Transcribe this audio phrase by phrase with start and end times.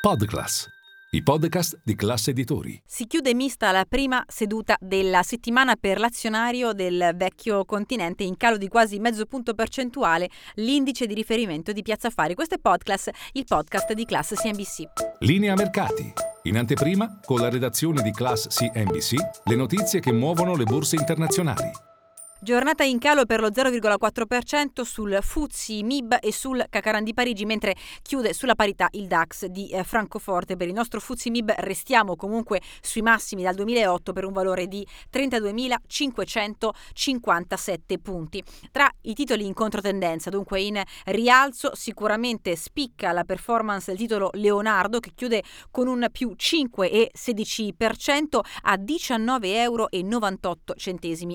[0.00, 0.66] Podclass,
[1.10, 2.80] i podcast di classe editori.
[2.86, 8.56] Si chiude mista la prima seduta della settimana per l'azionario del vecchio continente in calo
[8.56, 12.34] di quasi mezzo punto percentuale, l'indice di riferimento di Piazza Affari.
[12.34, 14.84] Questo è Podclass, il podcast di classe CNBC.
[15.18, 16.10] Linea mercati.
[16.44, 21.89] In anteprima, con la redazione di Class CNBC, le notizie che muovono le borse internazionali.
[22.42, 27.76] Giornata in calo per lo 0,4% sul Fuzzi MIB e sul Cacaran di Parigi, mentre
[28.00, 30.56] chiude sulla parità il DAX di eh, Francoforte.
[30.56, 34.86] Per il nostro Fuzzi MIB restiamo comunque sui massimi dal 2008 per un valore di
[35.12, 38.42] 32.557 punti.
[38.72, 44.98] Tra i titoli in controtendenza, dunque in rialzo, sicuramente spicca la performance del titolo Leonardo
[44.98, 49.88] che chiude con un più 5,16% a 19,98 euro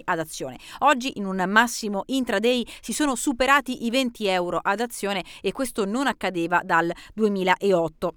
[0.05, 0.57] ad azione.
[0.79, 5.51] Oggi Oggi in un massimo intraday si sono superati i 20 euro ad azione e
[5.51, 8.15] questo non accadeva dal 2008.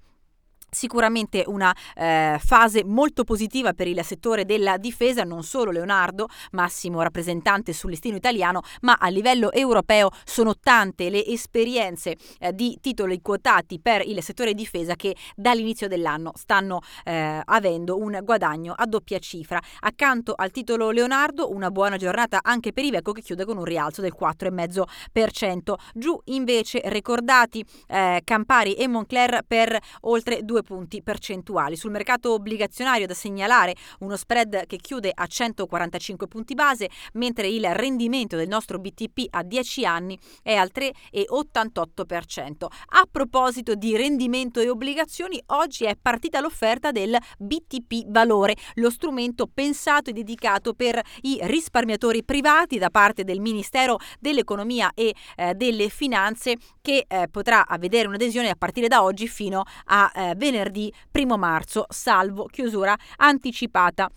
[0.69, 7.01] Sicuramente una eh, fase molto positiva per il settore della difesa, non solo Leonardo, massimo
[7.01, 13.21] rappresentante sul listino italiano, ma a livello europeo sono tante le esperienze eh, di titoli
[13.21, 19.19] quotati per il settore difesa che dall'inizio dell'anno stanno eh, avendo un guadagno a doppia
[19.19, 19.59] cifra.
[19.79, 24.01] Accanto al titolo Leonardo, una buona giornata anche per Iveco che chiude con un rialzo
[24.01, 25.73] del 4,5%.
[25.93, 31.75] Giù invece ricordati eh, Campari e Moncler per oltre 2 2 punti percentuali.
[31.75, 37.65] Sul mercato obbligazionario da segnalare uno spread che chiude a 145 punti base, mentre il
[37.73, 42.65] rendimento del nostro BTP a 10 anni è al 3,88%.
[42.87, 49.47] A proposito di rendimento e obbligazioni, oggi è partita l'offerta del BTP Valore, lo strumento
[49.51, 55.89] pensato e dedicato per i risparmiatori privati da parte del Ministero dell'Economia e eh, delle
[55.89, 61.37] Finanze che eh, potrà vedere un'adesione a partire da oggi fino a eh, venerdì 1
[61.37, 64.09] marzo, salvo chiusura anticipata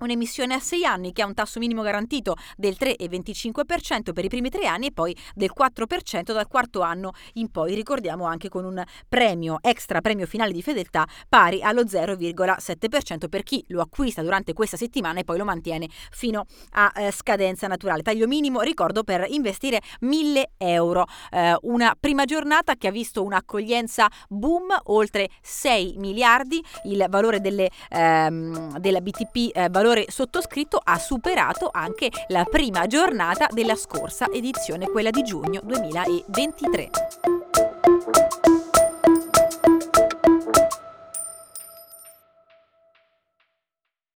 [0.00, 4.48] Un'emissione a 6 anni che ha un tasso minimo garantito del 3,25% per i primi
[4.48, 8.82] tre anni e poi del 4% dal quarto anno in poi, ricordiamo anche con un
[9.08, 14.76] premio, extra premio finale di fedeltà pari allo 0,7% per chi lo acquista durante questa
[14.76, 18.02] settimana e poi lo mantiene fino a eh, scadenza naturale.
[18.02, 21.06] Taglio minimo, ricordo, per investire 1000 euro.
[21.30, 27.68] Eh, una prima giornata che ha visto un'accoglienza boom, oltre 6 miliardi, il valore delle,
[27.88, 34.26] ehm, della BTP eh, valore valore sottoscritto ha superato anche la prima giornata della scorsa
[34.30, 37.37] edizione, quella di giugno 2023.